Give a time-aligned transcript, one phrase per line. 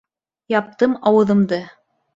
[0.53, 1.65] Яптым ауыҙымды.